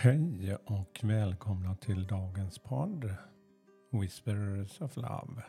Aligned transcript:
Hej 0.00 0.56
och 0.64 1.00
välkomna 1.02 1.74
till 1.74 2.06
dagens 2.06 2.58
podd 2.58 3.14
Whispers 3.90 4.80
of 4.80 4.96
Love. 4.96 5.42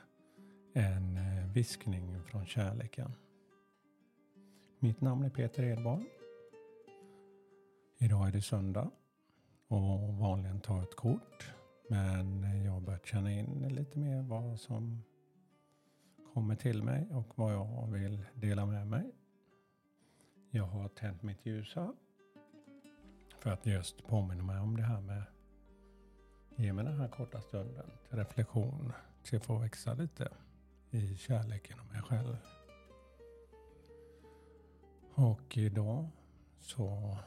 En 0.73 1.18
eh, 1.18 1.52
viskning 1.54 2.23
från 2.23 2.45
kärleken. 2.45 3.11
Mitt 4.79 5.01
namn 5.01 5.23
är 5.23 5.29
Peter 5.29 5.64
Edborn. 5.64 6.05
Idag 7.97 8.27
är 8.27 8.32
det 8.32 8.41
söndag 8.41 8.91
och 9.68 10.14
vanligen 10.14 10.61
tar 10.61 10.75
jag 10.75 10.84
ett 10.84 10.95
kort. 10.95 11.54
Men 11.89 12.42
jag 12.64 12.71
har 12.71 12.81
börjat 12.81 13.06
känna 13.06 13.31
in 13.31 13.68
lite 13.70 14.00
mer 14.00 14.21
vad 14.21 14.59
som 14.59 15.04
kommer 16.34 16.56
till 16.56 16.84
mig 16.84 17.07
och 17.11 17.28
vad 17.36 17.54
jag 17.54 17.92
vill 17.92 18.25
dela 18.34 18.65
med 18.65 18.87
mig. 18.87 19.11
Jag 20.50 20.65
har 20.65 20.87
tänt 20.87 21.23
mitt 21.23 21.45
ljus 21.45 21.75
här 21.75 21.93
för 23.39 23.50
att 23.50 23.66
just 23.66 24.07
påminna 24.07 24.43
mig 24.43 24.60
om 24.60 24.78
det 24.78 24.84
här 24.84 25.02
med 25.02 25.24
ge 26.56 26.74
mig 26.74 26.86
den 26.86 27.00
här 27.00 27.07
korta 27.07 27.42
stunden 27.42 27.92
till 28.10 28.18
reflektion, 28.18 28.93
till 29.24 29.38
att 29.38 29.46
få 29.46 29.57
växa 29.57 29.93
lite 29.93 30.32
i 30.89 31.18
kärleken 31.18 31.79
och 31.79 31.86
mig 31.86 32.02
själv. 32.02 32.38
Och 35.14 35.58
idag 35.58 36.08
så 36.59 37.17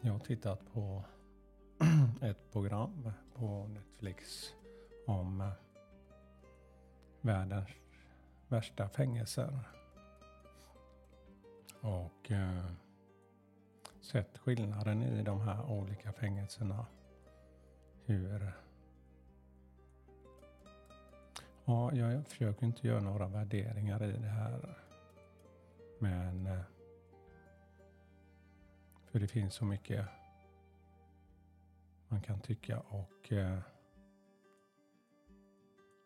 jag 0.00 0.12
har 0.12 0.18
tittat 0.18 0.72
på 0.72 1.04
ett 2.22 2.52
program 2.52 3.10
på 3.34 3.66
Netflix 3.66 4.48
om 5.06 5.50
världens 7.20 7.68
värsta 8.48 8.88
fängelser. 8.88 9.60
Och 11.80 12.30
eh, 12.30 12.64
sett 14.04 14.38
skillnaden 14.38 15.02
i 15.02 15.22
de 15.22 15.40
här 15.40 15.70
olika 15.70 16.12
fängelserna. 16.12 16.86
Hur... 18.04 18.52
Ja, 21.64 21.94
jag 21.94 22.26
försöker 22.26 22.66
inte 22.66 22.86
göra 22.86 23.00
några 23.00 23.28
värderingar 23.28 24.02
i 24.04 24.12
det 24.12 24.28
här. 24.28 24.78
Men... 25.98 26.46
Eh, 26.46 26.60
för 29.04 29.18
det 29.20 29.28
finns 29.28 29.54
så 29.54 29.64
mycket 29.64 30.06
man 32.08 32.22
kan 32.22 32.40
tycka 32.40 32.80
och 32.80 33.32
eh, 33.32 33.58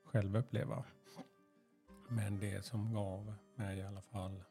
själv 0.05 0.37
uppleva. 0.37 0.85
Men 2.09 2.39
det 2.39 2.65
som 2.65 2.95
gav 2.95 3.35
mig 3.55 3.79
i 3.79 3.83
alla 3.83 4.03
fall 4.03 4.45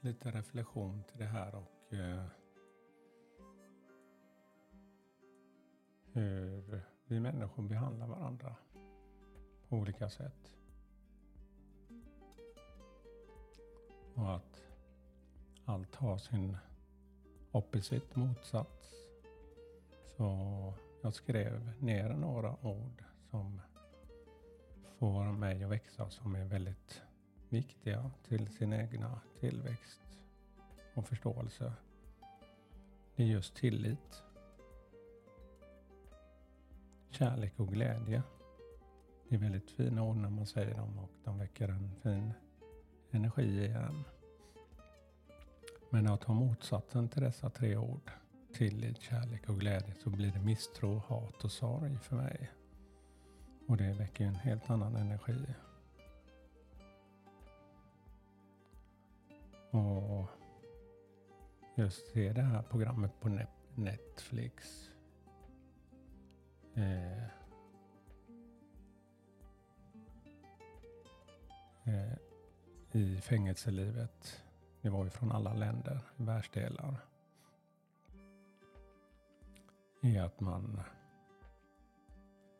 lite 0.00 0.30
reflektion 0.30 1.04
till 1.04 1.18
det 1.18 1.26
här 1.26 1.54
och 1.54 1.94
eh, 1.94 2.24
hur 6.12 6.82
vi 7.04 7.20
människor 7.20 7.62
behandlar 7.62 8.06
varandra 8.06 8.56
på 9.68 9.76
olika 9.76 10.10
sätt. 10.10 10.52
Och 14.14 14.34
att 14.34 14.62
allt 15.64 15.94
har 15.94 16.18
sin 16.18 16.56
opposite 17.52 18.18
motsats. 18.18 18.94
Så 20.16 20.74
jag 21.02 21.14
skrev 21.14 21.72
ner 21.80 22.08
några 22.08 22.66
ord 22.66 23.04
som 23.30 23.60
får 24.98 25.24
mig 25.24 25.64
att 25.64 25.70
växa 25.70 26.10
som 26.10 26.34
är 26.34 26.44
väldigt 26.44 27.02
viktiga 27.52 28.10
till 28.28 28.48
sin 28.48 28.72
egna 28.72 29.20
tillväxt 29.40 30.00
och 30.94 31.06
förståelse. 31.06 31.72
Det 33.16 33.22
är 33.22 33.26
just 33.26 33.54
tillit, 33.54 34.22
kärlek 37.10 37.60
och 37.60 37.68
glädje. 37.68 38.22
Det 39.28 39.34
är 39.34 39.38
väldigt 39.38 39.70
fina 39.70 40.02
ord 40.02 40.16
när 40.16 40.30
man 40.30 40.46
säger 40.46 40.74
dem 40.74 40.98
och 40.98 41.10
de 41.24 41.38
väcker 41.38 41.68
en 41.68 41.90
fin 42.02 42.32
energi 43.10 43.64
igen. 43.64 44.04
Men 45.90 46.06
att 46.06 46.10
jag 46.10 46.20
tar 46.20 46.34
motsatsen 46.34 47.08
till 47.08 47.22
dessa 47.22 47.50
tre 47.50 47.76
ord, 47.76 48.10
tillit, 48.52 49.00
kärlek 49.00 49.48
och 49.48 49.60
glädje, 49.60 49.94
så 50.04 50.10
blir 50.10 50.32
det 50.32 50.40
misstro, 50.40 50.98
hat 50.98 51.44
och 51.44 51.52
sorg 51.52 51.98
för 51.98 52.16
mig. 52.16 52.50
Och 53.66 53.76
det 53.76 53.92
väcker 53.92 54.24
en 54.24 54.34
helt 54.34 54.70
annan 54.70 54.96
energi. 54.96 55.46
Och 59.70 60.26
just 61.74 62.06
se 62.06 62.32
det 62.32 62.42
här 62.42 62.62
programmet 62.62 63.20
på 63.20 63.38
Netflix. 63.74 64.90
Eh, 66.74 67.24
eh, 71.84 72.16
I 72.92 73.20
fängelselivet. 73.20 74.44
Det 74.82 74.90
var 74.90 75.04
ju 75.04 75.10
från 75.10 75.32
alla 75.32 75.54
länder, 75.54 76.00
världsdelar. 76.16 76.96
Är 80.02 80.22
att 80.22 80.40
man 80.40 80.82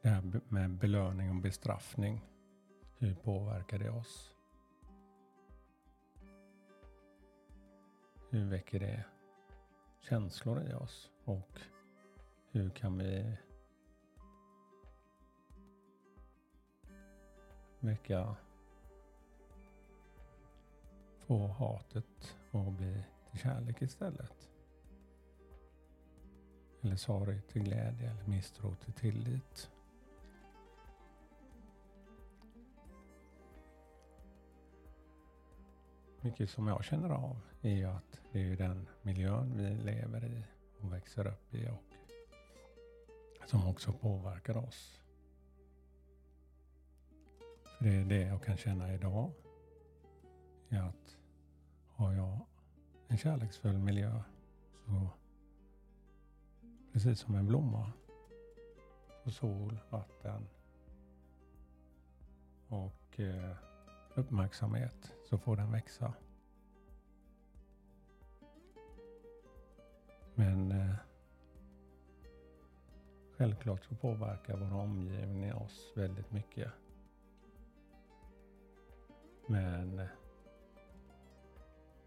det 0.02 0.08
här 0.08 0.40
med 0.48 0.70
belöning 0.70 1.30
och 1.30 1.36
bestraffning. 1.36 2.20
Hur 2.98 3.14
påverkar 3.14 3.78
det 3.78 3.90
oss? 3.90 4.34
Hur 8.32 8.44
väcker 8.44 8.80
det 8.80 9.04
känslor 10.00 10.62
i 10.70 10.74
oss? 10.74 11.10
Och 11.24 11.60
hur 12.50 12.70
kan 12.70 12.98
vi 12.98 13.36
väcka 17.80 18.36
få 21.18 21.46
hatet 21.46 22.36
att 22.50 22.72
bli 22.72 23.04
till 23.30 23.40
kärlek 23.40 23.82
istället? 23.82 24.48
Eller 26.80 26.96
sorg 26.96 27.40
till 27.42 27.62
glädje 27.62 28.10
eller 28.10 28.26
misstro 28.26 28.74
till 28.74 28.92
tillit. 28.92 29.70
Mycket 36.22 36.50
som 36.50 36.66
jag 36.66 36.84
känner 36.84 37.10
av 37.10 37.40
är 37.62 37.74
ju 37.74 37.84
att 37.84 38.20
det 38.32 38.52
är 38.52 38.56
den 38.56 38.88
miljön 39.02 39.56
vi 39.56 39.84
lever 39.84 40.24
i 40.24 40.44
och 40.80 40.92
växer 40.92 41.26
upp 41.26 41.54
i 41.54 41.68
och 41.68 41.82
som 43.46 43.68
också 43.68 43.92
påverkar 43.92 44.56
oss. 44.56 45.00
För 47.78 47.84
det 47.84 47.94
är 47.94 48.04
det 48.04 48.22
jag 48.22 48.42
kan 48.42 48.56
känna 48.56 48.94
idag. 48.94 49.32
Är 50.68 50.82
att 50.82 51.16
har 51.88 52.12
jag 52.12 52.38
en 53.08 53.18
kärleksfull 53.18 53.78
miljö 53.78 54.22
så 54.86 55.08
precis 56.92 57.20
som 57.20 57.34
en 57.34 57.46
blomma 57.46 57.92
så 59.24 59.30
sol, 59.30 59.78
vatten 59.90 60.48
och 62.68 63.20
eh, 63.20 63.56
uppmärksamhet 64.14 65.12
så 65.30 65.38
får 65.38 65.56
den 65.56 65.72
växa. 65.72 66.14
Men 70.34 70.72
eh, 70.72 70.94
självklart 73.36 73.84
så 73.84 73.94
påverkar 73.94 74.56
vår 74.56 74.74
omgivning 74.74 75.54
oss 75.54 75.92
väldigt 75.96 76.32
mycket. 76.32 76.72
Men 79.46 79.98
eh, 79.98 80.06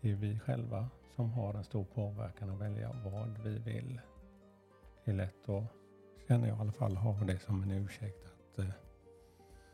det 0.01 0.11
är 0.11 0.15
vi 0.15 0.39
själva 0.39 0.89
som 1.15 1.31
har 1.31 1.53
en 1.53 1.63
stor 1.63 1.83
påverkan 1.83 2.49
att 2.49 2.59
välja 2.59 2.91
vad 3.05 3.37
vi 3.43 3.57
vill. 3.59 4.01
Det 5.05 5.11
är 5.11 5.15
lätt 5.15 5.49
att, 5.49 5.63
känner 6.27 6.47
jag 6.47 6.57
i 6.57 6.61
alla 6.61 6.71
fall, 6.71 6.97
ha 6.97 7.23
det 7.23 7.39
som 7.39 7.63
en 7.63 7.71
ursäkt 7.71 8.25
att 8.25 8.59
eh, 8.59 8.73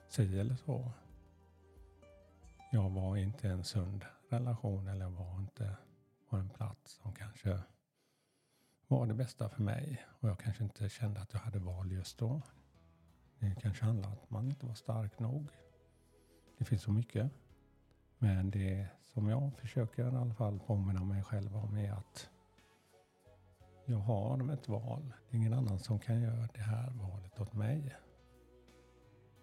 säga 0.08 0.42
eller 0.42 0.56
så 0.56 0.92
jag 2.70 2.90
var 2.90 3.18
inte 3.18 3.50
en 3.50 3.64
sund 3.64 4.06
relation 4.30 4.88
eller 4.88 5.10
var 5.10 5.40
inte 5.40 5.78
på 6.30 6.36
en 6.36 6.50
plats 6.50 6.92
som 6.92 7.14
kanske 7.14 7.60
var 8.88 9.06
det 9.06 9.14
bästa 9.14 9.50
för 9.50 9.64
mig. 9.64 10.06
Och 10.20 10.30
jag 10.30 10.40
kanske 10.40 10.64
inte 10.64 10.90
kände 10.90 11.22
att 11.22 11.34
jag 11.34 11.40
hade 11.40 11.60
val 11.60 11.92
just 11.92 12.18
då. 12.18 12.42
Det 13.40 13.56
kanske 13.62 13.86
handlar 13.86 14.10
om 14.10 14.14
att 14.14 14.30
man 14.30 14.50
inte 14.50 14.66
var 14.66 14.74
stark 14.74 15.20
nog. 15.20 15.50
Det 16.58 16.66
finns 16.66 16.82
så 16.82 16.92
mycket. 16.92 17.32
Men 18.18 18.52
det 18.52 18.88
som 19.08 19.30
jag 19.30 19.54
försöker 19.58 20.14
i 20.14 20.16
alla 20.16 20.34
fall 20.34 20.60
påminna 20.60 21.04
mig 21.04 21.24
själv 21.24 21.58
om 21.58 21.78
är 21.78 21.92
att 21.92 22.30
jag 23.86 23.98
har 23.98 24.54
ett 24.54 24.68
val. 24.68 25.14
Det 25.30 25.36
är 25.36 25.40
ingen 25.40 25.54
annan 25.54 25.80
som 25.80 26.00
kan 26.00 26.22
göra 26.22 26.50
det 26.54 26.62
här 26.62 26.92
valet 26.92 27.40
åt 27.40 27.54
mig. 27.54 27.96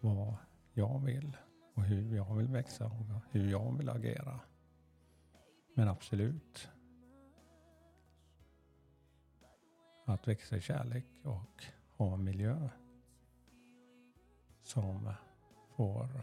Vad 0.00 0.37
jag 0.73 0.99
vill 0.99 1.37
och 1.76 1.82
hur 1.82 2.17
jag 2.17 2.34
vill 2.34 2.49
växa 2.49 2.87
och 2.87 3.20
hur 3.31 3.50
jag 3.50 3.76
vill 3.78 3.88
agera. 3.88 4.40
Men 5.75 5.88
absolut. 5.88 6.69
Att 10.05 10.28
växa 10.28 10.56
i 10.56 10.61
kärlek 10.61 11.05
och 11.23 11.64
ha 11.96 12.14
en 12.14 12.25
miljö 12.25 12.69
som 14.62 15.12
får, 15.76 16.23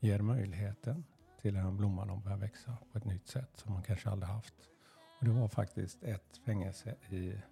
ger 0.00 0.20
möjligheten 0.20 1.04
till 1.40 1.54
den 1.54 1.76
blomman 1.76 2.10
att 2.10 2.24
börja 2.24 2.36
växa 2.36 2.76
på 2.92 2.98
ett 2.98 3.04
nytt 3.04 3.28
sätt 3.28 3.50
som 3.54 3.72
man 3.72 3.82
kanske 3.82 4.10
aldrig 4.10 4.30
haft. 4.30 4.54
Och 5.18 5.24
det 5.24 5.30
var 5.30 5.48
faktiskt 5.48 6.02
ett 6.02 6.36
fängelse 6.44 6.96
i 7.10 7.42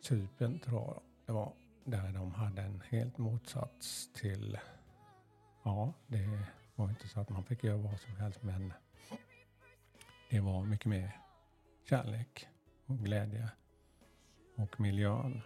Cypern 0.00 0.58
tror 0.58 0.80
jag 0.80 1.02
det 1.26 1.32
var, 1.32 1.52
där 1.84 2.12
de 2.12 2.34
hade 2.34 2.62
en 2.62 2.82
helt 2.88 3.18
motsats 3.18 4.12
till 4.12 4.58
ja 5.68 5.92
det 6.06 6.46
var 6.74 6.88
inte 6.88 7.08
så 7.08 7.20
att 7.20 7.28
man 7.28 7.44
fick 7.44 7.64
göra 7.64 7.76
vad 7.76 8.00
som 8.00 8.16
helst 8.16 8.42
men 8.42 8.72
det 10.30 10.40
var 10.40 10.64
mycket 10.64 10.86
mer 10.86 11.20
kärlek 11.84 12.48
och 12.86 12.98
glädje. 12.98 13.50
Och 14.56 14.80
miljön 14.80 15.42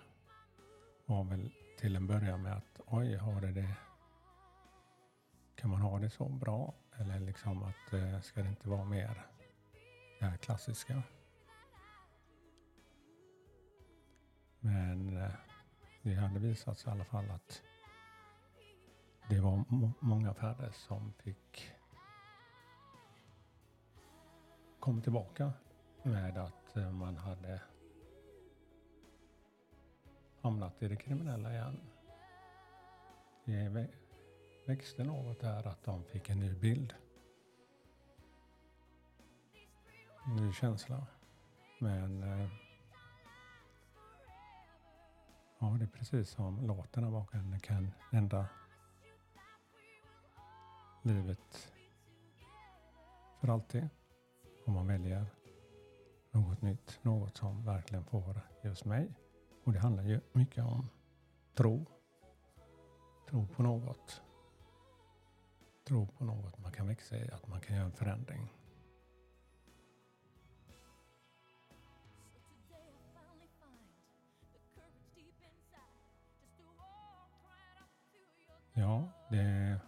var 1.07 1.25
väl 1.25 1.51
till 1.79 1.97
en 1.97 2.07
början 2.07 2.43
med 2.43 2.57
att 2.57 2.81
oj, 2.87 3.17
har 3.17 3.41
det 3.41 3.53
det 3.53 3.75
kan 5.55 5.71
man 5.71 5.81
ha 5.81 5.99
det 5.99 6.11
så 6.11 6.29
bra? 6.29 6.75
Eller 6.97 7.21
liksom 7.21 7.63
att 7.63 7.93
eh, 7.93 8.21
ska 8.21 8.43
det 8.43 8.49
inte 8.49 8.69
vara 8.69 8.85
mer 8.85 9.27
det 10.21 10.27
här 10.27 10.37
klassiska? 10.37 11.03
Men 14.61 15.17
eh, 15.17 15.33
det 16.03 16.15
hade 16.15 16.41
visat 16.41 16.79
sig 16.79 16.89
i 16.89 16.93
alla 16.93 17.05
fall 17.05 17.31
att 17.31 17.63
det 19.29 19.41
var 19.41 19.65
många 20.01 20.35
färre 20.35 20.73
som 20.73 21.13
fick 21.13 21.73
komma 24.81 25.03
tillbaka 25.03 25.53
med 26.03 26.39
att 26.39 26.77
eh, 26.77 26.93
man 26.93 27.17
hade 27.17 27.61
hamnat 30.41 30.83
i 30.83 30.89
det 30.89 30.97
kriminella 30.97 31.53
igen. 31.53 31.81
Det 33.45 33.89
växte 34.67 35.05
något 35.05 35.41
där 35.41 35.67
att 35.67 35.85
de 35.85 36.05
fick 36.05 36.31
en 36.31 36.41
ny 36.41 36.55
bild. 36.55 36.95
En 40.27 40.37
ny 40.37 40.53
känsla. 40.53 41.07
Men 41.79 42.23
eh, 42.23 42.49
ja, 45.59 45.77
det 45.79 45.85
är 45.85 45.99
precis 45.99 46.31
som 46.31 46.67
låten 46.67 47.03
där 47.03 47.11
bakom. 47.11 47.51
Det 47.51 47.61
kan 47.61 47.93
ändra 48.13 48.47
livet 51.03 51.73
för 53.41 53.49
alltid 53.49 53.89
om 54.65 54.73
man 54.73 54.87
väljer 54.87 55.27
något 56.31 56.63
nytt, 56.63 56.99
något 57.03 57.37
som 57.37 57.65
verkligen 57.65 58.05
får 58.05 58.41
just 58.63 58.85
mig. 58.85 59.15
Och 59.65 59.73
det 59.73 59.79
handlar 59.79 60.05
ju 60.05 60.21
mycket 60.33 60.65
om 60.65 60.89
tro. 61.55 61.87
Tro 63.29 63.47
på 63.47 63.63
något. 63.63 64.23
Tro 65.85 66.07
på 66.07 66.25
något 66.25 66.59
man 66.59 66.73
kan 66.73 66.87
växa 66.87 67.17
i, 67.17 67.31
att 67.31 67.47
man 67.49 67.61
kan 67.61 67.77
göra 67.77 67.87
en 67.87 67.93
förändring. 67.93 68.49
Ja, 78.75 79.09
det 79.31 79.81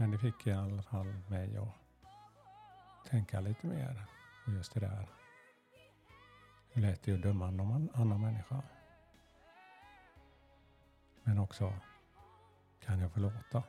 Men 0.00 0.10
det 0.10 0.18
fick 0.18 0.46
i 0.46 0.52
alla 0.52 0.82
fall 0.82 1.14
mig 1.28 1.56
att 1.56 1.74
tänka 3.10 3.40
lite 3.40 3.66
mer 3.66 4.06
på 4.44 4.50
just 4.50 4.74
det 4.74 4.80
där. 4.80 5.08
Hur 6.70 6.82
lätt 6.82 7.02
det 7.02 7.10
är 7.10 7.14
att 7.14 7.22
döma 7.22 7.50
någon 7.50 7.90
annan 7.94 8.20
människa. 8.20 8.62
Men 11.22 11.38
också, 11.38 11.72
kan 12.80 12.98
jag 12.98 13.12
förlåta? 13.12 13.62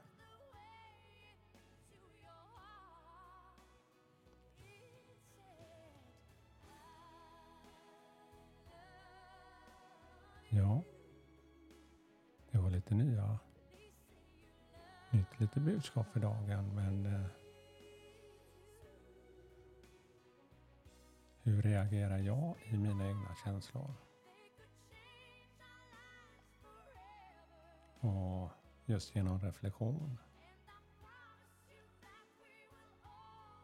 Ja, 10.50 10.84
det 12.52 12.58
var 12.58 12.70
lite 12.70 12.96
nya 12.96 13.40
nytt 15.12 15.40
litet 15.40 15.64
budskap 15.64 16.08
för 16.14 16.20
dagen 16.20 16.76
men 16.76 17.06
eh, 17.06 17.26
hur 21.44 21.62
reagerar 21.62 22.18
jag 22.18 22.56
i 22.66 22.78
mina 22.78 23.08
egna 23.08 23.36
känslor? 23.44 23.94
Och 28.00 28.50
just 28.86 29.16
genom 29.16 29.40
reflektion. 29.40 30.18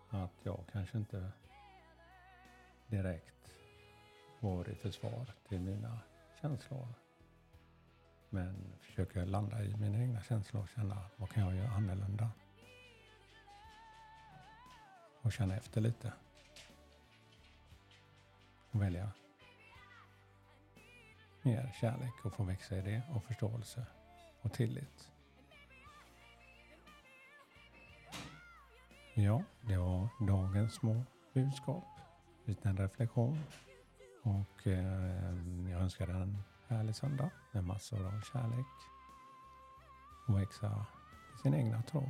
Att 0.10 0.34
jag 0.44 0.60
kanske 0.72 0.98
inte 0.98 1.32
direkt 2.88 3.54
går 4.42 4.70
i 4.70 4.76
försvar 4.76 5.34
till 5.50 5.60
mina 5.60 6.00
känslor. 6.42 7.07
Men 8.30 8.74
försöker 8.82 9.26
landa 9.26 9.64
i 9.64 9.78
mina 9.78 10.02
egna 10.02 10.22
känslor 10.22 10.64
och 10.64 10.70
känna 10.70 11.02
vad 11.16 11.30
kan 11.30 11.44
jag 11.44 11.56
göra 11.56 11.70
annorlunda? 11.70 12.30
Och 15.22 15.34
känna 15.34 15.56
efter 15.56 15.82
lite. 15.82 16.14
Och 18.72 18.82
välja 18.82 19.12
mer 21.48 21.72
kärlek 21.82 22.26
och 22.26 22.34
få 22.34 22.44
växa 22.44 22.78
i 22.78 22.82
det 22.82 23.02
och 23.16 23.24
förståelse 23.24 23.86
och 24.42 24.54
tillit. 24.54 25.12
Ja, 29.14 29.44
det 29.62 29.78
var 29.78 30.10
dagens 30.28 30.74
små 30.74 31.04
budskap. 31.34 31.84
Liten 32.46 32.78
reflektion. 32.78 33.40
Och 34.24 34.68
eh, 34.68 35.36
jag 35.72 35.82
önskar 35.82 36.08
en 36.08 36.44
härlig 36.68 36.96
söndag 36.96 37.30
med 37.52 37.64
massor 37.64 38.06
av 38.06 38.22
kärlek 38.22 38.66
och 40.28 40.38
växa 40.40 40.86
i 41.36 41.38
sin 41.38 41.54
egna 41.54 41.82
tro. 41.82 42.10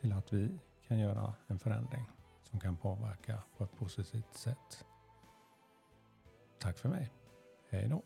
Till 0.00 0.12
att 0.12 0.32
vi 0.32 0.58
kan 0.88 0.98
göra 0.98 1.34
en 1.46 1.58
förändring 1.58 2.04
som 2.42 2.60
kan 2.60 2.76
påverka 2.76 3.42
på 3.56 3.64
ett 3.64 3.78
positivt 3.78 4.34
sätt. 4.34 4.84
Tack 6.58 6.78
för 6.78 6.88
mig. 6.88 7.12
Hej 7.70 7.88
då. 7.88 8.02